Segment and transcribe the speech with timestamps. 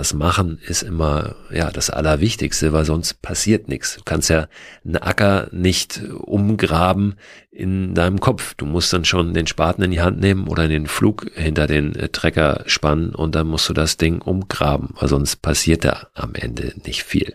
[0.00, 3.96] Das Machen ist immer, ja, das Allerwichtigste, weil sonst passiert nichts.
[3.96, 4.48] Du kannst ja
[4.82, 7.16] einen Acker nicht umgraben
[7.50, 8.54] in deinem Kopf.
[8.54, 11.94] Du musst dann schon den Spaten in die Hand nehmen oder den Flug hinter den
[11.96, 16.34] äh, Trecker spannen und dann musst du das Ding umgraben, weil sonst passiert da am
[16.34, 17.34] Ende nicht viel.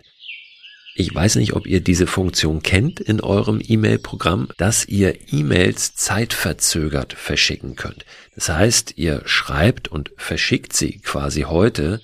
[0.96, 7.12] Ich weiß nicht, ob ihr diese Funktion kennt in eurem E-Mail-Programm, dass ihr E-Mails zeitverzögert
[7.12, 8.04] verschicken könnt.
[8.34, 12.00] Das heißt, ihr schreibt und verschickt sie quasi heute,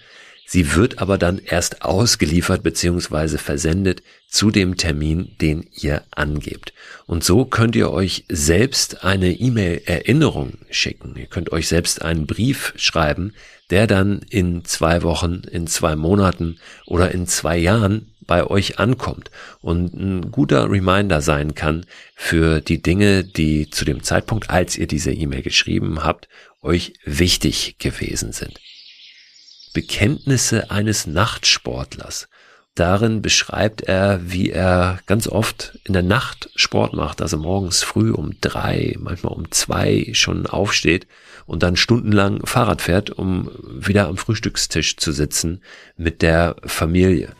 [0.53, 3.39] sie wird aber dann erst ausgeliefert bzw.
[3.39, 6.75] versendet zu dem Termin, den ihr angebt.
[7.07, 11.15] Und so könnt ihr euch selbst eine E-Mail-Erinnerung schicken.
[11.17, 13.33] Ihr könnt euch selbst einen Brief schreiben,
[13.71, 19.31] der dann in zwei Wochen, in zwei Monaten oder in zwei Jahren bei euch ankommt
[19.61, 24.87] und ein guter Reminder sein kann für die Dinge, die zu dem Zeitpunkt, als ihr
[24.87, 26.29] diese E-Mail geschrieben habt,
[26.63, 28.61] euch wichtig gewesen sind.
[29.73, 32.29] Bekenntnisse eines Nachtsportlers.
[32.75, 38.11] Darin beschreibt er, wie er ganz oft in der Nacht Sport macht, also morgens früh
[38.11, 41.07] um drei, manchmal um zwei schon aufsteht
[41.45, 45.63] und dann stundenlang Fahrrad fährt, um wieder am Frühstückstisch zu sitzen
[45.99, 47.35] mit der Familie.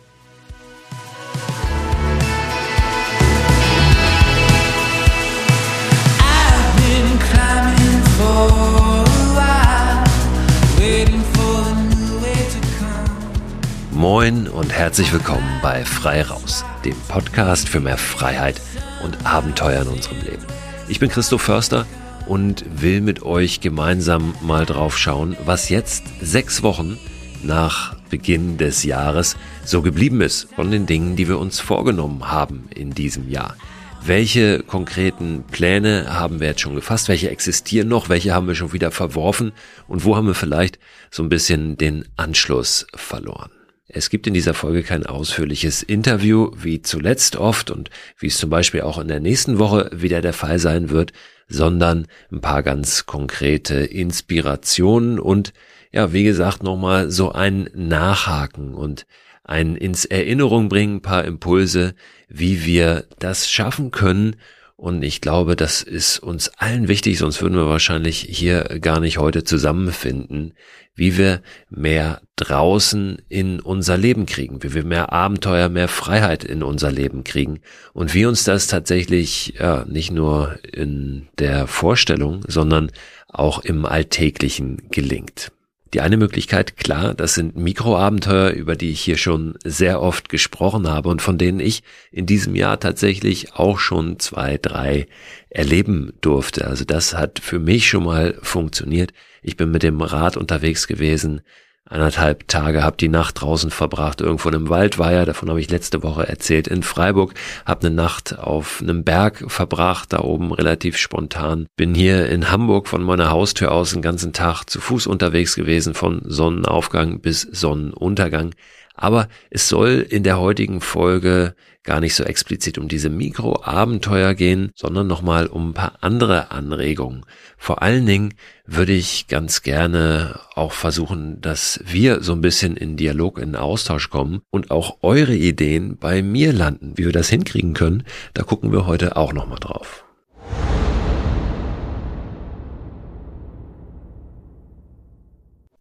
[14.03, 18.61] Moin und herzlich willkommen bei Frei Raus, dem Podcast für mehr Freiheit
[19.05, 20.43] und Abenteuer in unserem Leben.
[20.89, 21.87] Ich bin Christoph Förster
[22.27, 26.99] und will mit euch gemeinsam mal drauf schauen, was jetzt sechs Wochen
[27.45, 32.69] nach Beginn des Jahres so geblieben ist von den Dingen, die wir uns vorgenommen haben
[32.75, 33.57] in diesem Jahr.
[34.05, 37.09] Welche konkreten Pläne haben wir jetzt schon gefasst?
[37.09, 38.09] Welche existieren noch?
[38.09, 39.53] Welche haben wir schon wieder verworfen?
[39.87, 40.81] Und wo haben wir vielleicht
[41.13, 43.53] so ein bisschen den Anschluss verloren?
[43.95, 48.49] Es gibt in dieser Folge kein ausführliches Interview, wie zuletzt oft und wie es zum
[48.49, 51.13] Beispiel auch in der nächsten Woche wieder der Fall sein wird,
[51.47, 55.53] sondern ein paar ganz konkrete Inspirationen und
[55.93, 59.05] ja, wie gesagt, nochmal so ein Nachhaken und
[59.45, 61.95] ein ins Erinnerung bringen, paar Impulse,
[62.31, 64.37] wie wir das schaffen können,
[64.83, 69.19] und ich glaube, das ist uns allen wichtig, sonst würden wir wahrscheinlich hier gar nicht
[69.19, 70.55] heute zusammenfinden,
[70.97, 76.65] wie wir mehr draußen in unser Leben kriegen, wie wir mehr Abenteuer, mehr Freiheit in
[76.65, 77.61] unser Leben kriegen
[77.93, 82.91] und wie uns das tatsächlich ja, nicht nur in der Vorstellung, sondern
[83.29, 85.53] auch im Alltäglichen gelingt.
[85.95, 90.89] Die eine Möglichkeit, klar, das sind Mikroabenteuer, über die ich hier schon sehr oft gesprochen
[90.89, 95.07] habe und von denen ich in diesem Jahr tatsächlich auch schon zwei, drei
[95.51, 96.67] erleben durfte.
[96.67, 99.13] Also das hat für mich schon mal funktioniert.
[99.43, 101.43] Ich bin mit dem Rad unterwegs gewesen,
[101.89, 106.03] anderthalb Tage, habe die Nacht draußen verbracht, irgendwo in einem Waldweiher, davon habe ich letzte
[106.03, 107.35] Woche erzählt, in Freiburg,
[107.67, 111.67] habe eine Nacht auf einem Berg verbracht, da oben relativ spontan.
[111.77, 115.95] Bin hier in Hamburg von meiner Haustür aus den ganzen Tag zu Fuß unterwegs gewesen,
[115.95, 118.55] von Sonnenaufgang bis Sonnenuntergang.
[118.95, 121.55] Aber es soll in der heutigen Folge
[121.85, 127.25] gar nicht so explizit um diese Mikroabenteuer gehen, sondern nochmal um ein paar andere Anregungen.
[127.59, 128.35] Vor allen Dingen
[128.67, 134.11] würde ich ganz gerne auch versuchen, dass wir so ein bisschen in Dialog, in Austausch
[134.11, 136.93] kommen und auch eure Ideen bei mir landen.
[136.97, 138.05] Wie wir das hinkriegen können,
[138.35, 140.05] da gucken wir heute auch nochmal drauf.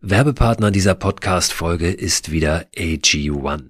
[0.03, 3.69] Werbepartner dieser Podcast-Folge ist wieder AG1.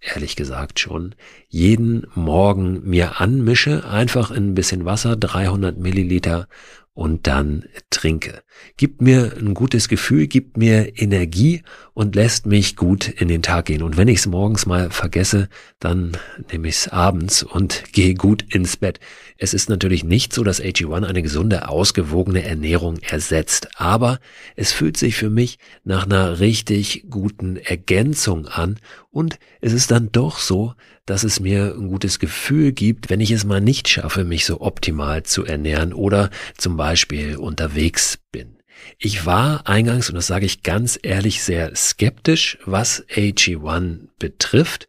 [0.00, 1.14] ehrlich gesagt schon,
[1.48, 6.48] jeden Morgen mir anmische, einfach in ein bisschen Wasser, 300 Milliliter
[6.96, 8.42] und dann trinke.
[8.78, 11.62] Gibt mir ein gutes Gefühl, gibt mir Energie
[11.92, 13.82] und lässt mich gut in den Tag gehen.
[13.82, 16.16] Und wenn ich es morgens mal vergesse, dann
[16.50, 18.98] nehme ich es abends und gehe gut ins Bett.
[19.38, 24.18] Es ist natürlich nicht so, dass AG1 eine gesunde, ausgewogene Ernährung ersetzt, aber
[24.54, 28.78] es fühlt sich für mich nach einer richtig guten Ergänzung an
[29.10, 30.74] und es ist dann doch so,
[31.04, 34.60] dass es mir ein gutes Gefühl gibt, wenn ich es mal nicht schaffe, mich so
[34.60, 38.56] optimal zu ernähren oder zum Beispiel unterwegs bin.
[38.98, 44.88] Ich war eingangs, und das sage ich ganz ehrlich, sehr skeptisch, was AG1 betrifft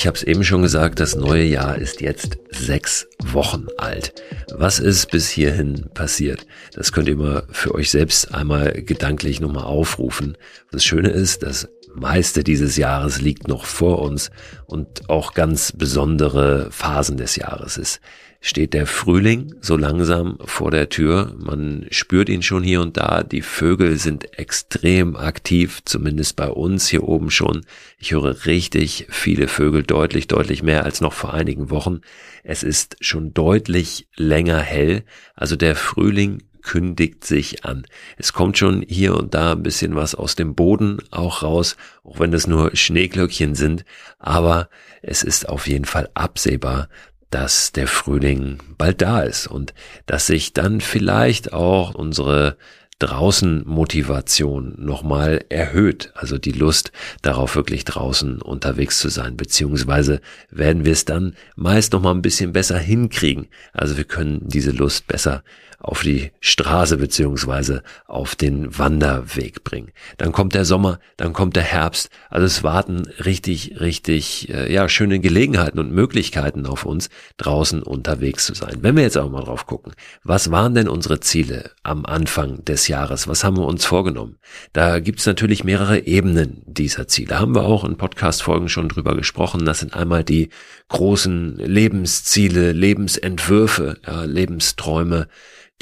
[0.00, 4.14] Ich habe es eben schon gesagt, das neue Jahr ist jetzt sechs Wochen alt.
[4.50, 6.46] Was ist bis hierhin passiert?
[6.72, 10.38] Das könnt ihr mal für euch selbst einmal gedanklich nochmal aufrufen.
[10.70, 14.30] Das Schöne ist, das meiste dieses Jahres liegt noch vor uns
[14.64, 18.00] und auch ganz besondere Phasen des Jahres ist
[18.40, 21.34] steht der Frühling so langsam vor der Tür.
[21.38, 23.22] Man spürt ihn schon hier und da.
[23.22, 27.60] Die Vögel sind extrem aktiv, zumindest bei uns hier oben schon.
[27.98, 32.00] Ich höre richtig viele Vögel, deutlich, deutlich mehr als noch vor einigen Wochen.
[32.42, 35.04] Es ist schon deutlich länger hell.
[35.34, 37.86] Also der Frühling kündigt sich an.
[38.16, 42.20] Es kommt schon hier und da ein bisschen was aus dem Boden auch raus, auch
[42.20, 43.84] wenn es nur Schneeglöckchen sind,
[44.18, 44.68] aber
[45.02, 46.88] es ist auf jeden Fall absehbar,
[47.30, 49.72] dass der Frühling bald da ist und
[50.06, 52.56] dass sich dann vielleicht auch unsere
[53.00, 56.92] draußen Motivation nochmal erhöht, also die Lust
[57.22, 62.52] darauf wirklich draußen unterwegs zu sein, beziehungsweise werden wir es dann meist nochmal ein bisschen
[62.52, 63.48] besser hinkriegen.
[63.72, 65.42] Also wir können diese Lust besser
[65.80, 69.92] auf die Straße beziehungsweise auf den Wanderweg bringen.
[70.18, 72.10] Dann kommt der Sommer, dann kommt der Herbst.
[72.28, 78.44] Also es warten richtig, richtig, äh, ja, schöne Gelegenheiten und Möglichkeiten auf uns, draußen unterwegs
[78.44, 78.78] zu sein.
[78.82, 82.88] Wenn wir jetzt auch mal drauf gucken, was waren denn unsere Ziele am Anfang des
[82.88, 83.26] Jahres?
[83.26, 84.36] Was haben wir uns vorgenommen?
[84.74, 87.40] Da gibt's natürlich mehrere Ebenen dieser Ziele.
[87.40, 89.64] Haben wir auch in Podcast-Folgen schon drüber gesprochen.
[89.64, 90.50] Das sind einmal die
[90.88, 95.28] großen Lebensziele, Lebensentwürfe, ja, Lebensträume,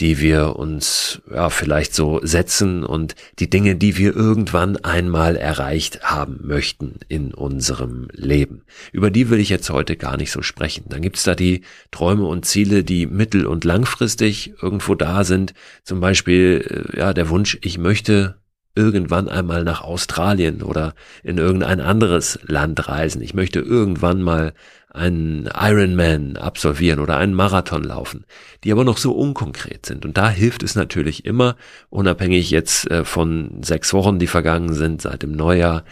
[0.00, 6.02] die wir uns ja vielleicht so setzen und die Dinge, die wir irgendwann einmal erreicht
[6.02, 8.62] haben möchten in unserem Leben.
[8.92, 10.84] Über die will ich jetzt heute gar nicht so sprechen.
[10.88, 15.54] Dann gibt's da die Träume und Ziele, die mittel- und langfristig irgendwo da sind.
[15.82, 18.36] Zum Beispiel äh, ja der Wunsch, ich möchte
[18.78, 23.20] irgendwann einmal nach Australien oder in irgendein anderes Land reisen.
[23.22, 24.52] Ich möchte irgendwann mal
[24.90, 28.24] einen Ironman absolvieren oder einen Marathon laufen,
[28.65, 30.05] die aber noch so unkonkret sind.
[30.05, 31.56] Und da hilft es natürlich immer,
[31.91, 35.84] unabhängig jetzt äh, von sechs Wochen, die vergangen sind seit dem Neujahr,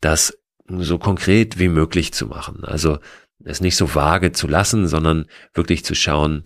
[0.00, 0.38] das
[0.68, 2.64] so konkret wie möglich zu machen.
[2.64, 2.98] Also
[3.44, 6.44] es nicht so vage zu lassen, sondern wirklich zu schauen,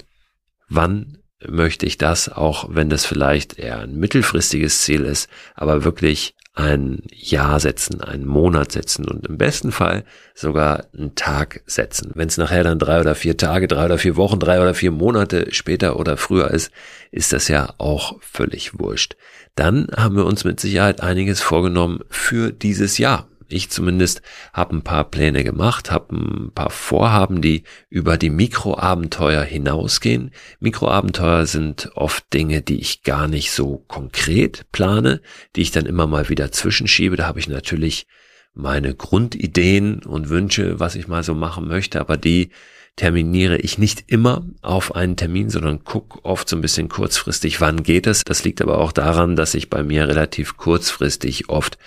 [0.69, 6.35] wann möchte ich das, auch wenn das vielleicht eher ein mittelfristiges Ziel ist, aber wirklich
[6.55, 10.05] ein Jahr setzen, einen Monat setzen und im besten Fall
[10.35, 12.11] sogar einen Tag setzen.
[12.15, 14.91] Wenn es nachher dann drei oder vier Tage, drei oder vier Wochen, drei oder vier
[14.91, 16.73] Monate später oder früher ist,
[17.13, 19.17] ist das ja auch völlig wurscht.
[19.55, 24.83] Dann haben wir uns mit Sicherheit einiges vorgenommen für dieses Jahr ich zumindest habe ein
[24.83, 30.33] paar Pläne gemacht, habe ein paar Vorhaben, die über die Mikroabenteuer hinausgehen.
[30.61, 35.21] Mikroabenteuer sind oft Dinge, die ich gar nicht so konkret plane,
[35.57, 37.17] die ich dann immer mal wieder zwischenschiebe.
[37.17, 38.07] Da habe ich natürlich
[38.55, 42.51] meine Grundideen und Wünsche, was ich mal so machen möchte, aber die
[42.99, 47.85] terminiere ich nicht immer auf einen Termin, sondern guck oft so ein bisschen kurzfristig, wann
[47.85, 48.25] geht es.
[48.25, 51.79] Das liegt aber auch daran, dass ich bei mir relativ kurzfristig oft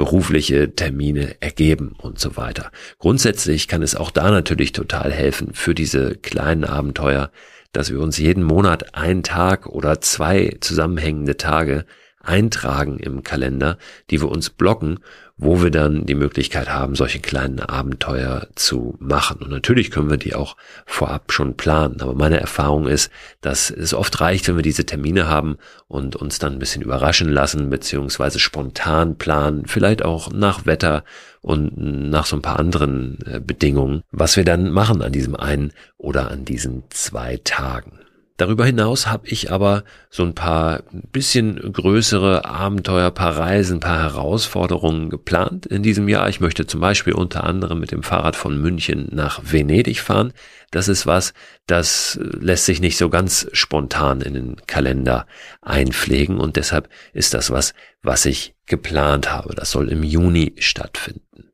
[0.00, 2.70] berufliche Termine ergeben und so weiter.
[2.98, 7.30] Grundsätzlich kann es auch da natürlich total helfen für diese kleinen Abenteuer,
[7.72, 11.84] dass wir uns jeden Monat einen Tag oder zwei zusammenhängende Tage
[12.20, 13.78] eintragen im Kalender,
[14.10, 15.00] die wir uns blocken,
[15.42, 19.38] wo wir dann die Möglichkeit haben, solche kleinen Abenteuer zu machen.
[19.42, 22.02] Und natürlich können wir die auch vorab schon planen.
[22.02, 23.10] Aber meine Erfahrung ist,
[23.40, 25.56] dass es oft reicht, wenn wir diese Termine haben
[25.88, 31.04] und uns dann ein bisschen überraschen lassen, beziehungsweise spontan planen, vielleicht auch nach Wetter
[31.40, 35.72] und nach so ein paar anderen äh, Bedingungen, was wir dann machen an diesem einen
[35.96, 37.92] oder an diesen zwei Tagen.
[38.40, 40.82] Darüber hinaus habe ich aber so ein paar
[41.12, 46.26] bisschen größere Abenteuer, paar Reisen, paar Herausforderungen geplant in diesem Jahr.
[46.30, 50.32] Ich möchte zum Beispiel unter anderem mit dem Fahrrad von München nach Venedig fahren.
[50.70, 51.34] Das ist was,
[51.66, 55.26] das lässt sich nicht so ganz spontan in den Kalender
[55.60, 59.54] einpflegen und deshalb ist das was, was ich geplant habe.
[59.54, 61.49] Das soll im Juni stattfinden.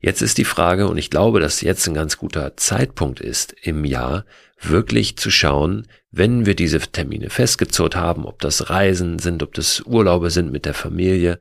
[0.00, 3.84] Jetzt ist die Frage, und ich glaube, dass jetzt ein ganz guter Zeitpunkt ist im
[3.84, 4.24] Jahr,
[4.60, 9.80] wirklich zu schauen, wenn wir diese Termine festgezurrt haben, ob das Reisen sind, ob das
[9.80, 11.38] Urlaube sind mit der Familie,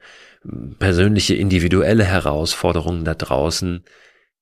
[0.77, 3.83] persönliche individuelle Herausforderungen da draußen,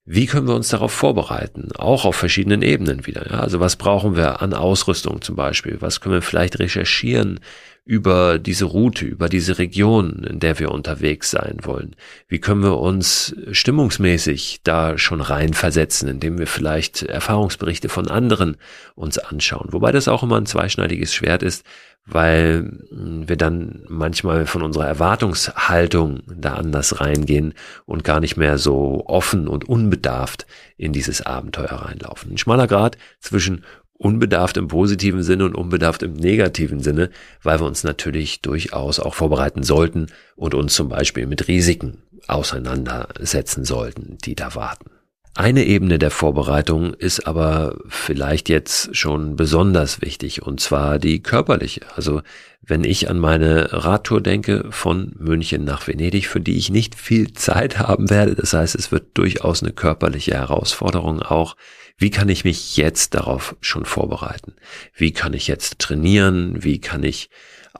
[0.09, 1.69] wie können wir uns darauf vorbereiten?
[1.75, 3.29] Auch auf verschiedenen Ebenen wieder.
[3.29, 3.41] Ja?
[3.41, 5.77] Also was brauchen wir an Ausrüstung zum Beispiel?
[5.81, 7.41] Was können wir vielleicht recherchieren
[7.83, 11.97] über diese Route, über diese Region, in der wir unterwegs sein wollen?
[12.29, 18.55] Wie können wir uns stimmungsmäßig da schon reinversetzen, indem wir vielleicht Erfahrungsberichte von anderen
[18.95, 19.73] uns anschauen?
[19.73, 21.65] Wobei das auch immer ein zweischneidiges Schwert ist,
[22.07, 27.53] weil wir dann manchmal von unserer Erwartungshaltung da anders reingehen
[27.85, 30.47] und gar nicht mehr so offen und unbedarft
[30.77, 32.31] in dieses Abenteuer reinlaufen.
[32.31, 33.65] Ein schmaler Grad zwischen
[33.97, 37.09] unbedarft im positiven Sinne und unbedarft im negativen Sinne,
[37.43, 43.65] weil wir uns natürlich durchaus auch vorbereiten sollten und uns zum Beispiel mit Risiken auseinandersetzen
[43.65, 44.96] sollten, die da warten.
[45.37, 51.81] Eine Ebene der Vorbereitung ist aber vielleicht jetzt schon besonders wichtig, und zwar die körperliche.
[51.95, 52.23] Also
[52.63, 57.33] wenn ich an meine Radtour denke von München nach Venedig, für die ich nicht viel
[57.33, 61.55] Zeit haben werde, das heißt, es wird durchaus eine körperliche Herausforderung auch.
[61.99, 64.55] Wie kann ich mich jetzt darauf schon vorbereiten?
[64.95, 66.63] Wie kann ich jetzt trainieren?
[66.63, 67.29] Wie kann ich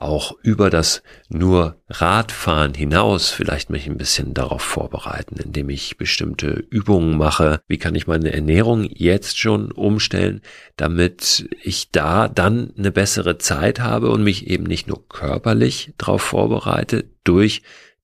[0.00, 6.64] auch über das nur Radfahren hinaus vielleicht mich ein bisschen darauf vorbereiten, indem ich bestimmte
[6.70, 7.60] Übungen mache.
[7.66, 10.40] Wie kann ich meine Ernährung jetzt schon umstellen,
[10.76, 16.22] damit ich da dann eine bessere Zeit habe und mich eben nicht nur körperlich darauf
[16.22, 17.62] vorbereite durch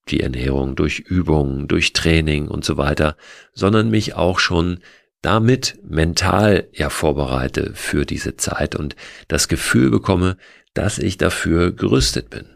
[0.09, 3.17] die Ernährung, durch Übungen, durch Training und so weiter,
[3.55, 4.81] sondern mich auch schon
[5.23, 8.95] damit mental ja vorbereite für diese Zeit und
[9.29, 10.37] das Gefühl bekomme,
[10.75, 12.47] dass ich dafür gerüstet bin.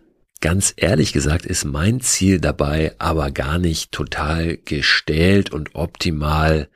[0.41, 6.69] Ganz ehrlich gesagt ist mein Ziel dabei aber gar nicht total gestählt und optimal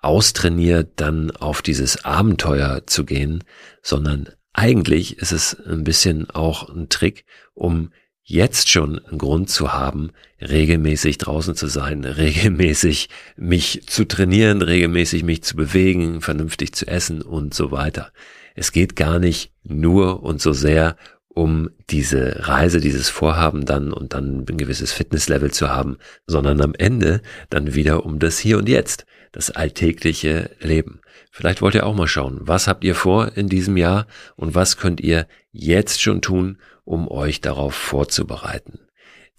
[0.00, 3.42] austrainiert dann auf dieses Abenteuer zu gehen,
[3.82, 7.24] sondern eigentlich ist es ein bisschen auch ein Trick,
[7.54, 7.90] um
[8.22, 15.24] jetzt schon einen Grund zu haben, regelmäßig draußen zu sein, regelmäßig mich zu trainieren, regelmäßig
[15.24, 18.12] mich zu bewegen, vernünftig zu essen und so weiter.
[18.58, 20.96] Es geht gar nicht nur und so sehr
[21.28, 26.74] um diese Reise, dieses Vorhaben dann und dann ein gewisses Fitnesslevel zu haben, sondern am
[26.74, 31.00] Ende dann wieder um das Hier und Jetzt, das alltägliche Leben.
[31.30, 34.76] Vielleicht wollt ihr auch mal schauen, was habt ihr vor in diesem Jahr und was
[34.76, 38.80] könnt ihr jetzt schon tun, um euch darauf vorzubereiten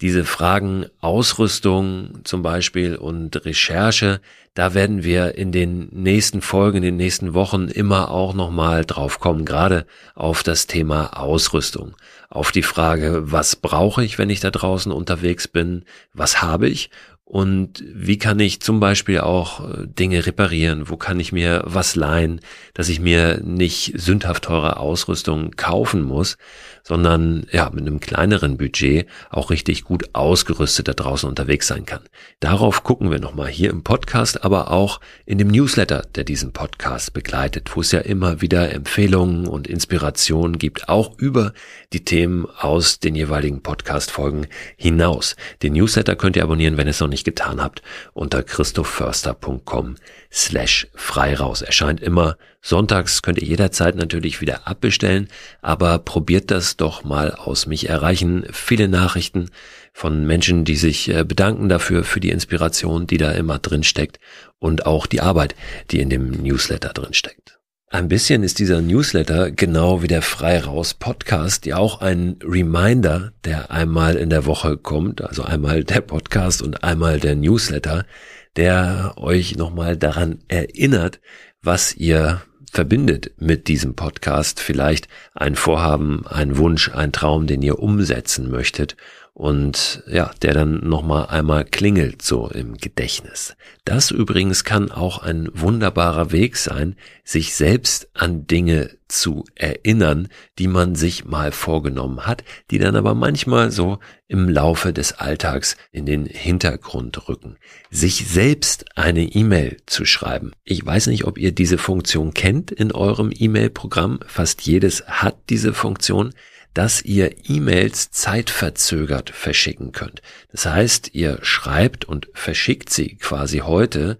[0.00, 4.20] diese Fragen Ausrüstung zum Beispiel und Recherche,
[4.54, 9.20] da werden wir in den nächsten Folgen, in den nächsten Wochen immer auch nochmal drauf
[9.20, 11.94] kommen, gerade auf das Thema Ausrüstung,
[12.30, 16.90] auf die Frage, was brauche ich, wenn ich da draußen unterwegs bin, was habe ich
[17.30, 20.88] und wie kann ich zum Beispiel auch äh, Dinge reparieren?
[20.88, 22.40] Wo kann ich mir was leihen,
[22.74, 26.38] dass ich mir nicht sündhaft teure Ausrüstung kaufen muss,
[26.82, 32.00] sondern ja, mit einem kleineren Budget auch richtig gut ausgerüstet da draußen unterwegs sein kann.
[32.40, 37.12] Darauf gucken wir nochmal hier im Podcast, aber auch in dem Newsletter, der diesen Podcast
[37.12, 41.52] begleitet, wo es ja immer wieder Empfehlungen und Inspirationen gibt, auch über
[41.92, 45.36] die Themen aus den jeweiligen Podcast-Folgen hinaus.
[45.62, 49.96] Den Newsletter könnt ihr abonnieren, wenn es noch nicht getan habt, unter christophförster.com
[50.32, 51.62] slash frei raus.
[51.62, 55.28] Erscheint immer sonntags, könnt ihr jederzeit natürlich wieder abbestellen,
[55.62, 57.66] aber probiert das doch mal aus.
[57.66, 59.50] Mich erreichen viele Nachrichten
[59.92, 64.18] von Menschen, die sich äh, bedanken dafür, für die Inspiration, die da immer drin steckt
[64.58, 65.54] und auch die Arbeit,
[65.90, 67.59] die in dem Newsletter drin steckt.
[67.92, 73.32] Ein bisschen ist dieser Newsletter genau wie der Frei raus Podcast ja auch ein Reminder,
[73.44, 78.06] der einmal in der Woche kommt, also einmal der Podcast und einmal der Newsletter,
[78.54, 81.18] der euch nochmal daran erinnert,
[81.62, 84.60] was ihr verbindet mit diesem Podcast.
[84.60, 88.96] Vielleicht ein Vorhaben, ein Wunsch, ein Traum, den ihr umsetzen möchtet
[89.32, 93.56] und ja, der dann nochmal einmal klingelt so im Gedächtnis.
[93.84, 100.68] Das übrigens kann auch ein wunderbarer Weg sein, sich selbst an Dinge zu erinnern, die
[100.68, 106.06] man sich mal vorgenommen hat, die dann aber manchmal so im Laufe des Alltags in
[106.06, 107.56] den Hintergrund rücken.
[107.90, 110.52] Sich selbst eine E-Mail zu schreiben.
[110.64, 114.20] Ich weiß nicht, ob ihr diese Funktion kennt in eurem E-Mail-Programm.
[114.26, 116.32] Fast jedes hat diese Funktion
[116.74, 120.22] dass ihr E-Mails zeitverzögert verschicken könnt.
[120.52, 124.18] Das heißt, ihr schreibt und verschickt sie quasi heute,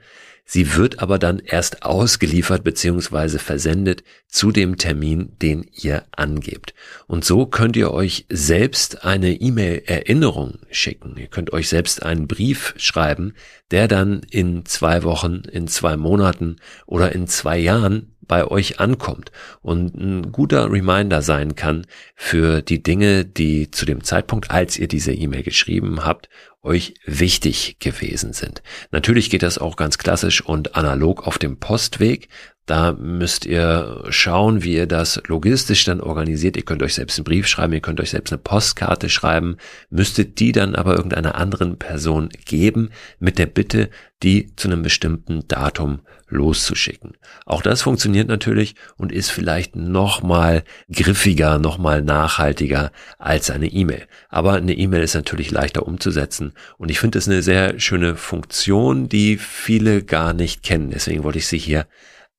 [0.53, 3.39] Sie wird aber dann erst ausgeliefert bzw.
[3.39, 6.75] versendet zu dem Termin, den ihr angebt.
[7.07, 11.15] Und so könnt ihr euch selbst eine E-Mail-Erinnerung schicken.
[11.17, 13.35] Ihr könnt euch selbst einen Brief schreiben,
[13.71, 19.33] der dann in zwei Wochen, in zwei Monaten oder in zwei Jahren bei euch ankommt
[19.61, 24.87] und ein guter Reminder sein kann für die Dinge, die zu dem Zeitpunkt, als ihr
[24.87, 26.29] diese E-Mail geschrieben habt,
[26.63, 28.63] euch wichtig gewesen sind.
[28.91, 32.29] Natürlich geht das auch ganz klassisch und analog auf dem Postweg.
[32.71, 36.57] Da müsst ihr schauen, wie ihr das logistisch dann organisiert.
[36.57, 39.57] Ihr könnt euch selbst einen Brief schreiben, ihr könnt euch selbst eine Postkarte schreiben,
[39.91, 43.91] müsstet die dann aber irgendeiner anderen Person geben mit der Bitte,
[44.23, 47.17] die zu einem bestimmten Datum loszuschicken.
[47.45, 50.63] Auch das funktioniert natürlich und ist vielleicht noch mal
[50.93, 54.07] griffiger, noch mal nachhaltiger als eine E-Mail.
[54.29, 59.09] Aber eine E-Mail ist natürlich leichter umzusetzen und ich finde es eine sehr schöne Funktion,
[59.09, 60.91] die viele gar nicht kennen.
[60.91, 61.89] Deswegen wollte ich sie hier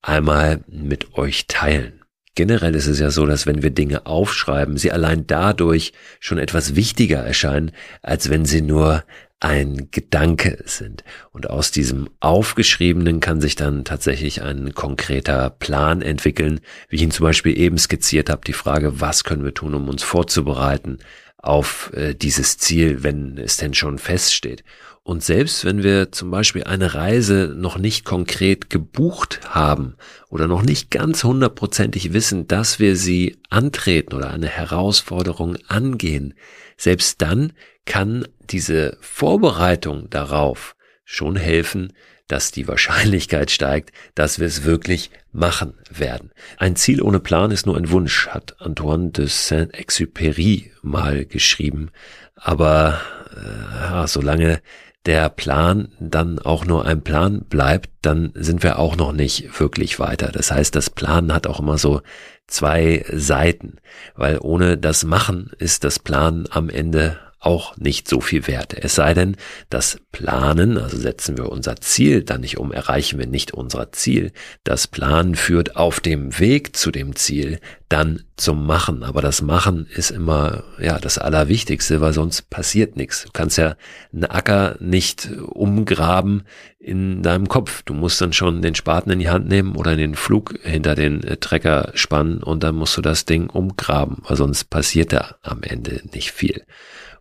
[0.02, 2.02] einmal mit euch teilen.
[2.36, 6.76] Generell ist es ja so, dass wenn wir Dinge aufschreiben, sie allein dadurch schon etwas
[6.76, 9.04] wichtiger erscheinen, als wenn sie nur
[9.42, 11.04] ein Gedanke sind.
[11.32, 17.12] Und aus diesem Aufgeschriebenen kann sich dann tatsächlich ein konkreter Plan entwickeln, wie ich ihn
[17.12, 21.00] zum Beispiel eben skizziert habe, die Frage, was können wir tun, um uns vorzubereiten
[21.42, 24.64] auf äh, dieses Ziel, wenn es denn schon feststeht.
[25.04, 29.96] Und selbst wenn wir zum Beispiel eine Reise noch nicht konkret gebucht haben
[30.30, 36.36] oder noch nicht ganz hundertprozentig wissen, dass wir sie antreten oder eine Herausforderung angehen,
[36.78, 37.54] selbst dann
[37.86, 41.94] kann diese Vorbereitung darauf schon helfen,
[42.32, 46.32] dass die Wahrscheinlichkeit steigt, dass wir es wirklich machen werden.
[46.58, 51.90] Ein Ziel ohne Plan ist nur ein Wunsch, hat Antoine de Saint-Exupéry mal geschrieben.
[52.36, 53.00] Aber
[53.36, 54.62] äh, ja, solange
[55.06, 60.00] der Plan dann auch nur ein Plan bleibt, dann sind wir auch noch nicht wirklich
[60.00, 60.32] weiter.
[60.32, 62.02] Das heißt, das Plan hat auch immer so
[62.48, 63.78] zwei Seiten,
[64.16, 68.76] weil ohne das Machen ist das Plan am Ende auch nicht so viel wert.
[68.78, 69.36] Es sei denn,
[69.70, 74.32] das Planen, also setzen wir unser Ziel dann nicht um, erreichen wir nicht unser Ziel.
[74.64, 79.04] Das Planen führt auf dem Weg zu dem Ziel dann zum Machen.
[79.04, 83.24] Aber das Machen ist immer, ja, das Allerwichtigste, weil sonst passiert nichts.
[83.24, 83.76] Du kannst ja
[84.14, 86.44] einen Acker nicht umgraben
[86.80, 87.82] in deinem Kopf.
[87.84, 91.24] Du musst dann schon den Spaten in die Hand nehmen oder den Flug hinter den
[91.24, 95.64] äh, Trecker spannen und dann musst du das Ding umgraben, weil sonst passiert da am
[95.64, 96.64] Ende nicht viel.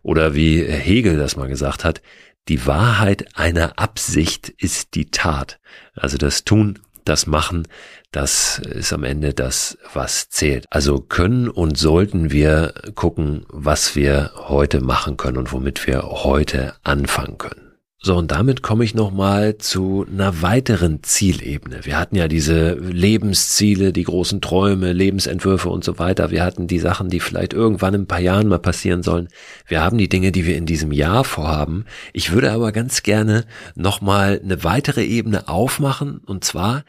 [0.03, 2.01] Oder wie Hegel das mal gesagt hat,
[2.47, 5.59] die Wahrheit einer Absicht ist die Tat.
[5.93, 7.67] Also das Tun, das Machen,
[8.11, 10.65] das ist am Ende das, was zählt.
[10.69, 16.75] Also können und sollten wir gucken, was wir heute machen können und womit wir heute
[16.83, 17.70] anfangen können.
[18.03, 21.85] So, und damit komme ich nochmal zu einer weiteren Zielebene.
[21.85, 26.31] Wir hatten ja diese Lebensziele, die großen Träume, Lebensentwürfe und so weiter.
[26.31, 29.27] Wir hatten die Sachen, die vielleicht irgendwann in ein paar Jahren mal passieren sollen.
[29.67, 31.85] Wir haben die Dinge, die wir in diesem Jahr vorhaben.
[32.11, 36.83] Ich würde aber ganz gerne nochmal eine weitere Ebene aufmachen, und zwar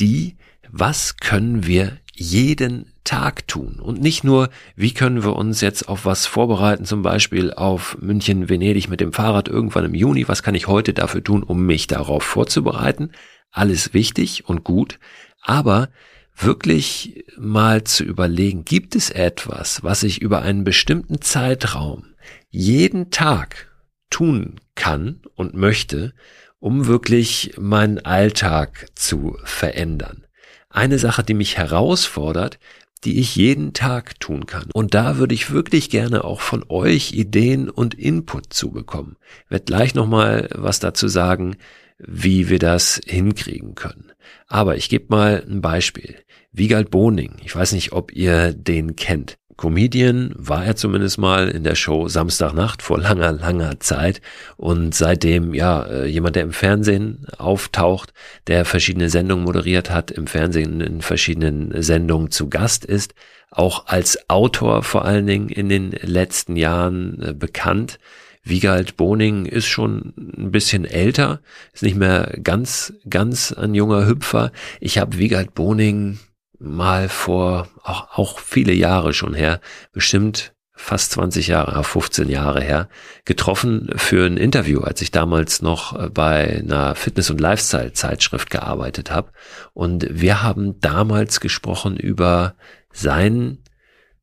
[0.00, 0.38] die,
[0.70, 6.06] was können wir jeden Tag tun und nicht nur, wie können wir uns jetzt auf
[6.06, 10.54] was vorbereiten, zum Beispiel auf München, Venedig mit dem Fahrrad irgendwann im Juni, was kann
[10.54, 13.12] ich heute dafür tun, um mich darauf vorzubereiten?
[13.50, 14.98] Alles wichtig und gut,
[15.42, 15.90] aber
[16.36, 22.06] wirklich mal zu überlegen, gibt es etwas, was ich über einen bestimmten Zeitraum
[22.50, 23.70] jeden Tag
[24.10, 26.14] tun kann und möchte,
[26.58, 30.24] um wirklich meinen Alltag zu verändern.
[30.70, 32.58] Eine Sache, die mich herausfordert,
[33.04, 34.70] die ich jeden Tag tun kann.
[34.72, 39.16] Und da würde ich wirklich gerne auch von euch Ideen und Input zu bekommen.
[39.44, 41.56] Ich werde gleich nochmal was dazu sagen,
[41.98, 44.12] wie wir das hinkriegen können.
[44.46, 46.16] Aber ich gebe mal ein Beispiel.
[46.52, 49.36] Wiegald Boning, ich weiß nicht, ob ihr den kennt.
[49.56, 54.20] Comedian war er zumindest mal in der Show Samstagnacht vor langer, langer Zeit
[54.56, 58.12] und seitdem ja äh, jemand, der im Fernsehen auftaucht,
[58.46, 63.14] der verschiedene Sendungen moderiert hat, im Fernsehen in verschiedenen Sendungen zu Gast ist,
[63.50, 67.98] auch als Autor vor allen Dingen in den letzten Jahren äh, bekannt.
[68.42, 71.40] Wiegald Boning ist schon ein bisschen älter,
[71.72, 74.52] ist nicht mehr ganz, ganz ein junger Hüpfer.
[74.80, 76.18] Ich habe Wiegald Boning
[76.64, 79.60] mal vor auch, auch viele Jahre schon her,
[79.92, 82.88] bestimmt fast 20 Jahre, 15 Jahre her,
[83.24, 89.30] getroffen für ein Interview, als ich damals noch bei einer Fitness- und Lifestyle-Zeitschrift gearbeitet habe.
[89.72, 92.56] Und wir haben damals gesprochen über
[92.92, 93.58] sein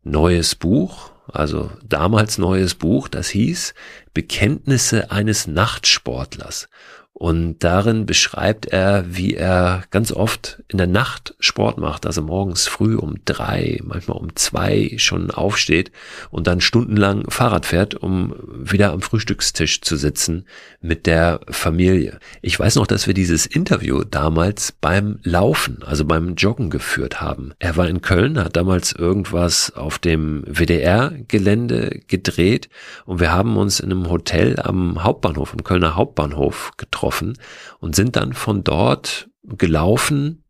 [0.04, 3.74] neues Buch, also damals neues Buch, das hieß
[4.14, 6.68] Bekenntnisse eines Nachtsportlers.
[7.14, 12.68] Und darin beschreibt er, wie er ganz oft in der Nacht Sport macht, also morgens
[12.68, 15.92] früh um drei, manchmal um zwei schon aufsteht
[16.30, 20.46] und dann stundenlang Fahrrad fährt, um wieder am Frühstückstisch zu sitzen
[20.80, 22.18] mit der Familie.
[22.42, 27.54] Ich weiß noch, dass wir dieses Interview damals beim Laufen, also beim Joggen geführt haben.
[27.60, 32.70] Er war in Köln, hat damals irgendwas auf dem WDR-Gelände gedreht
[33.06, 37.38] und wir haben uns in einem Hotel am Hauptbahnhof, im Kölner Hauptbahnhof getroffen getroffen
[37.80, 40.41] und sind dann von dort gelaufen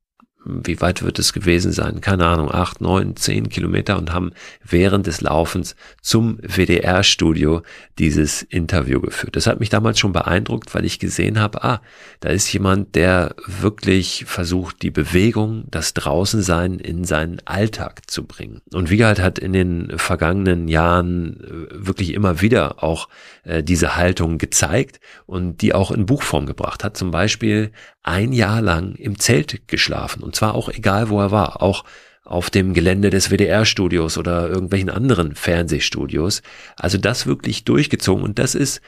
[0.43, 2.01] wie weit wird es gewesen sein?
[2.01, 4.31] Keine Ahnung, acht, neun, zehn Kilometer und haben
[4.63, 7.61] während des Laufens zum WDR-Studio
[7.99, 9.35] dieses Interview geführt.
[9.35, 11.81] Das hat mich damals schon beeindruckt, weil ich gesehen habe, ah,
[12.21, 18.61] da ist jemand, der wirklich versucht, die Bewegung, das Draußensein in seinen Alltag zu bringen.
[18.73, 23.09] Und Wiegald hat in den vergangenen Jahren äh, wirklich immer wieder auch
[23.43, 26.97] äh, diese Haltung gezeigt und die auch in Buchform gebracht hat.
[26.97, 27.71] Zum Beispiel
[28.03, 30.23] ein Jahr lang im Zelt geschlafen.
[30.31, 31.61] Und zwar auch egal, wo er war.
[31.61, 31.83] Auch
[32.23, 36.41] auf dem Gelände des WDR-Studios oder irgendwelchen anderen Fernsehstudios.
[36.77, 38.23] Also das wirklich durchgezogen.
[38.23, 38.79] Und das ist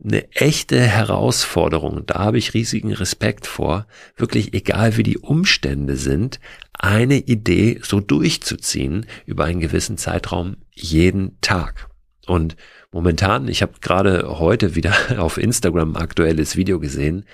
[0.00, 2.06] eine echte Herausforderung.
[2.06, 3.88] Da habe ich riesigen Respekt vor.
[4.14, 6.38] Wirklich egal, wie die Umstände sind,
[6.72, 11.88] eine Idee so durchzuziehen über einen gewissen Zeitraum jeden Tag.
[12.28, 12.54] Und
[12.92, 17.24] momentan, ich habe gerade heute wieder auf Instagram ein aktuelles Video gesehen,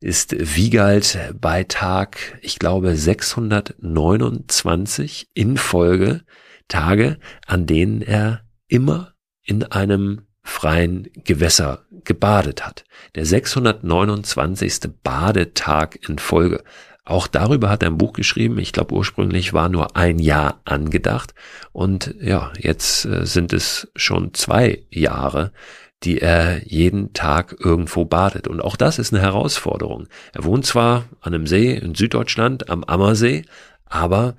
[0.00, 6.22] ist Wiegald bei Tag, ich glaube, 629 in Folge
[6.68, 12.84] Tage, an denen er immer in einem freien Gewässer gebadet hat.
[13.14, 14.80] Der 629.
[15.02, 16.62] Badetag in Folge.
[17.04, 18.58] Auch darüber hat er ein Buch geschrieben.
[18.58, 21.34] Ich glaube, ursprünglich war nur ein Jahr angedacht.
[21.72, 25.52] Und ja, jetzt äh, sind es schon zwei Jahre,
[26.02, 28.48] die er jeden Tag irgendwo badet.
[28.48, 30.08] Und auch das ist eine Herausforderung.
[30.32, 33.44] Er wohnt zwar an einem See in Süddeutschland, am Ammersee,
[33.86, 34.36] aber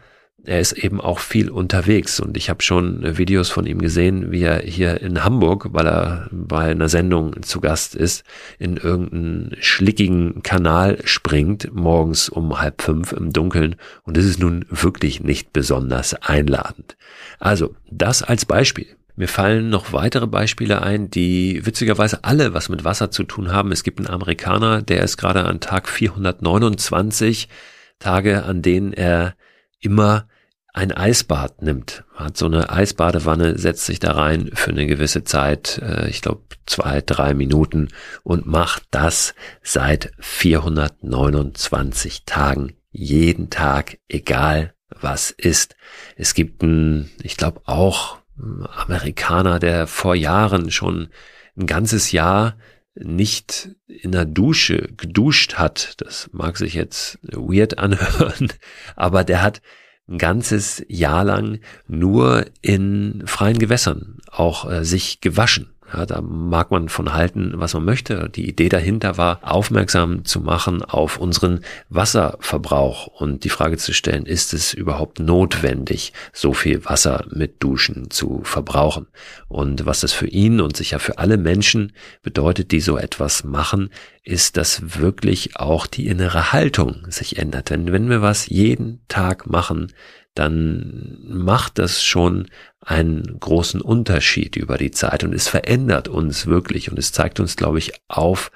[0.48, 4.43] er ist eben auch viel unterwegs und ich habe schon Videos von ihm gesehen, wie
[4.43, 8.24] er hier in Hamburg, weil er bei einer Sendung zu Gast ist,
[8.58, 14.63] in irgendeinen schlickigen Kanal springt, morgens um halb fünf im Dunkeln und es ist nun
[14.70, 16.96] wirklich nicht besonders einladend.
[17.39, 18.88] Also, das als Beispiel.
[19.18, 23.72] Mir fallen noch weitere Beispiele ein, die witzigerweise alle was mit Wasser zu tun haben.
[23.72, 27.50] Es gibt einen Amerikaner, der ist gerade an Tag 429
[27.98, 29.34] Tage, an denen er
[29.80, 30.28] immer
[30.72, 32.04] ein Eisbad nimmt.
[32.14, 36.44] Hat so eine Eisbadewanne, setzt sich da rein für eine gewisse Zeit, äh, ich glaube
[36.68, 37.88] zwei, drei Minuten
[38.22, 45.76] und macht das seit 429 Tagen jeden Tag, egal was ist.
[46.16, 51.10] Es gibt ein, ich glaube auch Amerikaner, der vor Jahren schon
[51.58, 52.58] ein ganzes Jahr
[52.95, 55.95] nicht in der Dusche geduscht hat.
[55.97, 58.52] Das mag sich jetzt weird anhören,
[58.95, 59.62] aber der hat
[60.08, 65.73] ein ganzes Jahr lang nur in freien Gewässern auch äh, sich gewaschen.
[65.93, 68.30] Ja, da mag man von halten, was man möchte.
[68.30, 74.26] Die Idee dahinter war, aufmerksam zu machen auf unseren Wasserverbrauch und die Frage zu stellen,
[74.26, 79.08] ist es überhaupt notwendig, so viel Wasser mit Duschen zu verbrauchen?
[79.47, 83.89] Und was das für ihn und sicher für alle Menschen bedeutet, die so etwas machen,
[84.23, 87.71] ist, dass wirklich auch die innere Haltung sich ändert.
[87.71, 89.93] Wenn, wenn wir was jeden Tag machen,
[90.38, 92.47] dann macht das schon
[92.82, 97.56] einen großen Unterschied über die Zeit und es verändert uns wirklich und es zeigt uns,
[97.56, 98.52] glaube ich, auf,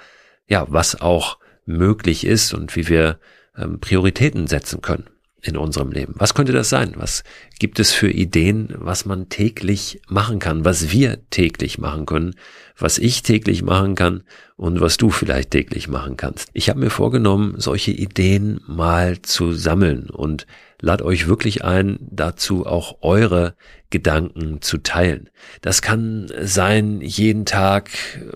[0.47, 3.19] ja, was auch möglich ist und wie wir
[3.57, 5.09] ähm, Prioritäten setzen können.
[5.43, 6.13] in unserem Leben?
[6.17, 6.93] Was könnte das sein?
[6.97, 7.23] Was
[7.59, 12.35] gibt es für Ideen, was man täglich machen kann, was wir täglich machen können,
[12.77, 14.23] was ich täglich machen kann
[14.55, 16.49] und was du vielleicht täglich machen kannst?
[16.53, 20.45] Ich habe mir vorgenommen, solche Ideen mal zu sammeln und
[20.81, 23.55] lad euch wirklich ein, dazu auch eure
[23.89, 25.29] Gedanken zu teilen.
[25.61, 27.89] Das kann sein, jeden Tag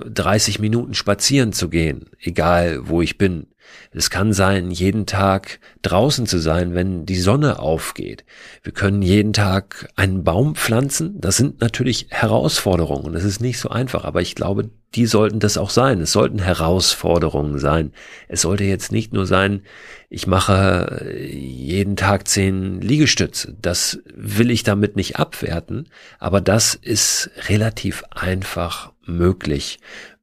[0.06, 3.48] 30 Minuten spazieren zu gehen, egal wo ich bin.
[3.92, 8.26] Es kann sein, jeden Tag draußen zu sein, wenn die Sonne aufgeht.
[8.64, 11.20] Wir können jeden Tag einen Baum pflanzen.
[11.22, 15.40] Das sind natürlich Herausforderungen und es ist nicht so einfach, aber ich glaube, die sollten
[15.40, 16.02] das auch sein.
[16.02, 17.92] Es sollten Herausforderungen sein.
[18.28, 19.62] Es sollte jetzt nicht nur sein,
[20.10, 23.56] ich mache jeden Tag zehn Liegestütze.
[23.62, 29.80] Das will ich damit nicht abwerten, aber das ist relativ einfach möglich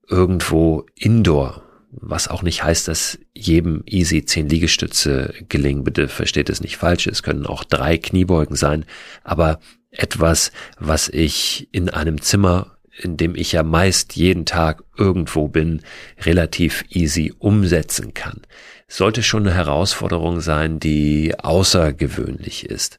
[0.09, 5.85] irgendwo indoor was auch nicht heißt, dass jedem easy zehn Liegestütze gelingen.
[5.85, 7.07] Bitte versteht es nicht falsch.
[7.07, 8.87] Es können auch drei Kniebeugen sein,
[9.23, 15.49] aber etwas, was ich in einem Zimmer, in dem ich ja meist jeden Tag irgendwo
[15.49, 15.83] bin,
[16.23, 18.41] relativ easy umsetzen kann.
[18.89, 22.99] Sollte schon eine Herausforderung sein, die außergewöhnlich ist.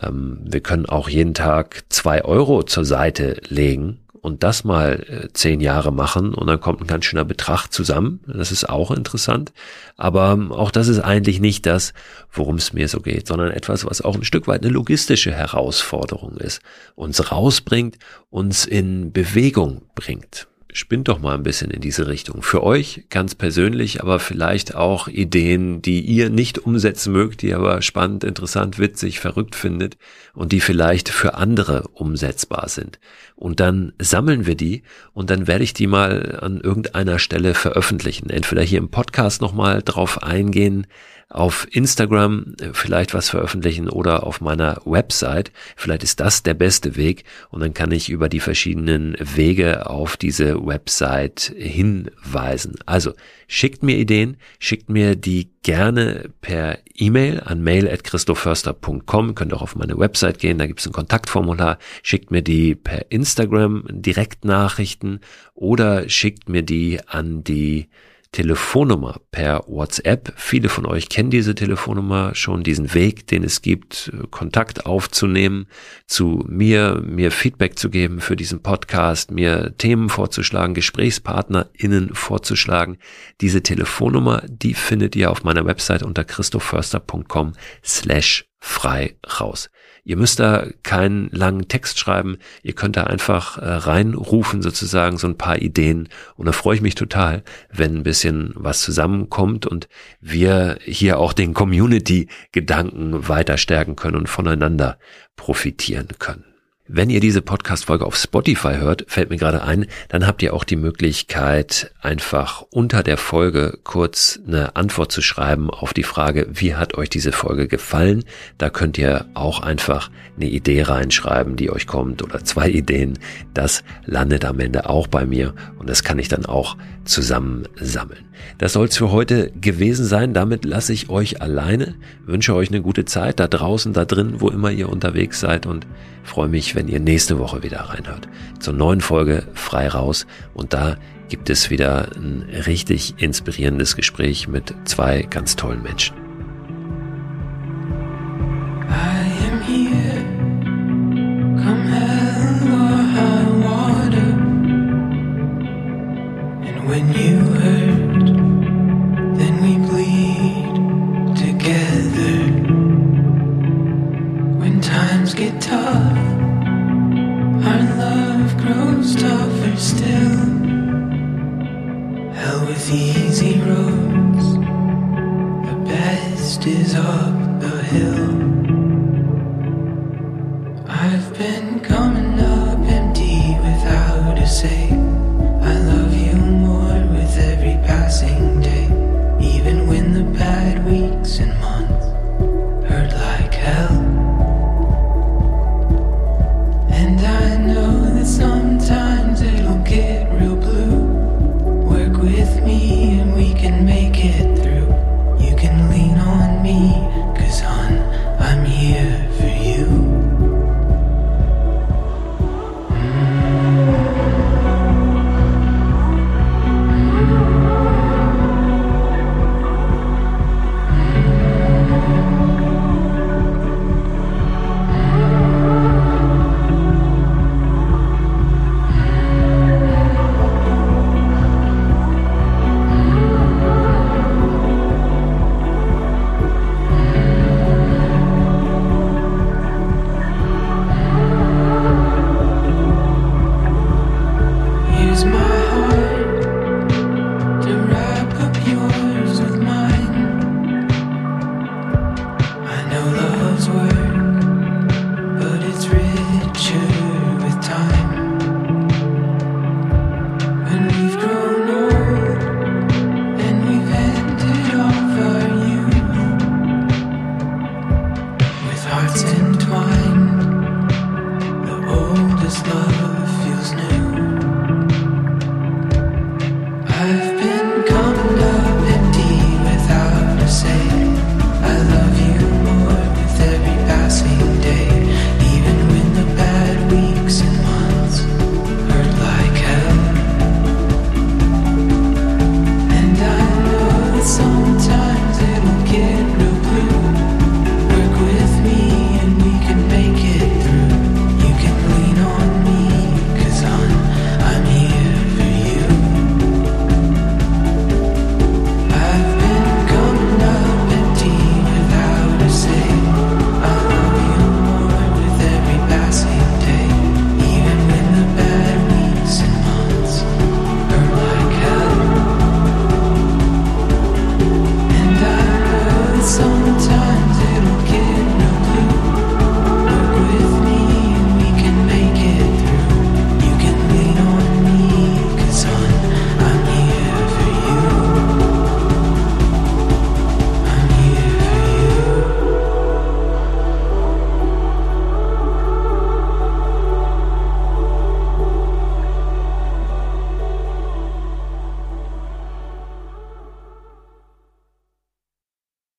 [0.00, 5.28] Ähm, wir können auch jeden Tag zwei Euro zur Seite legen und das mal äh,
[5.34, 8.20] zehn Jahre machen und dann kommt ein ganz schöner Betrag zusammen.
[8.26, 9.52] Das ist auch interessant.
[9.98, 11.92] Aber ähm, auch das ist eigentlich nicht das,
[12.32, 16.38] worum es mir so geht, sondern etwas, was auch ein Stück weit eine logistische Herausforderung
[16.38, 16.62] ist.
[16.94, 17.98] Uns rausbringt,
[18.30, 22.42] uns in Bewegung bringt spinnt doch mal ein bisschen in diese Richtung.
[22.42, 27.80] Für euch ganz persönlich, aber vielleicht auch Ideen, die ihr nicht umsetzen mögt, die aber
[27.80, 29.96] spannend, interessant, witzig, verrückt findet
[30.34, 32.98] und die vielleicht für andere umsetzbar sind.
[33.36, 34.82] Und dann sammeln wir die
[35.12, 38.28] und dann werde ich die mal an irgendeiner Stelle veröffentlichen.
[38.28, 40.88] Entweder hier im Podcast nochmal drauf eingehen,
[41.28, 45.52] auf Instagram äh, vielleicht was veröffentlichen oder auf meiner Website.
[45.76, 50.16] Vielleicht ist das der beste Weg und dann kann ich über die verschiedenen Wege auf
[50.16, 52.76] diese Website hinweisen.
[52.86, 53.12] Also
[53.48, 59.34] schickt mir Ideen, schickt mir die gerne per E-Mail an mail@christoförster.com.
[59.34, 61.78] Könnt auch auf meine Website gehen, da gibt es ein Kontaktformular.
[62.02, 65.20] Schickt mir die per Instagram Direktnachrichten
[65.54, 67.88] oder schickt mir die an die
[68.34, 70.32] Telefonnummer per WhatsApp.
[70.36, 75.68] Viele von euch kennen diese Telefonnummer schon, diesen Weg, den es gibt, Kontakt aufzunehmen
[76.08, 82.98] zu mir, mir Feedback zu geben für diesen Podcast, mir Themen vorzuschlagen, GesprächspartnerInnen vorzuschlagen.
[83.40, 87.52] Diese Telefonnummer, die findet ihr auf meiner Website unter christoförster.com
[87.84, 89.70] slash frei raus.
[90.04, 92.38] Ihr müsst da keinen langen Text schreiben.
[92.62, 96.08] Ihr könnt da einfach äh, reinrufen, sozusagen, so ein paar Ideen.
[96.36, 99.88] Und da freue ich mich total, wenn ein bisschen was zusammenkommt und
[100.20, 104.98] wir hier auch den Community-Gedanken weiter stärken können und voneinander
[105.36, 106.53] profitieren können.
[106.86, 110.64] Wenn ihr diese Podcast-Folge auf Spotify hört, fällt mir gerade ein, dann habt ihr auch
[110.64, 116.74] die Möglichkeit, einfach unter der Folge kurz eine Antwort zu schreiben auf die Frage, wie
[116.74, 118.24] hat euch diese Folge gefallen?
[118.58, 123.18] Da könnt ihr auch einfach eine Idee reinschreiben, die euch kommt oder zwei Ideen.
[123.54, 128.26] Das landet am Ende auch bei mir und das kann ich dann auch zusammen sammeln.
[128.58, 130.34] Das soll es für heute gewesen sein.
[130.34, 131.94] Damit lasse ich euch alleine,
[132.26, 135.86] wünsche euch eine gute Zeit da draußen, da drin, wo immer ihr unterwegs seid und
[136.22, 138.28] freue mich, wenn ihr nächste Woche wieder reinhört.
[138.60, 140.26] Zur neuen Folge Frei raus.
[140.54, 140.96] Und da
[141.28, 146.23] gibt es wieder ein richtig inspirierendes Gespräch mit zwei ganz tollen Menschen.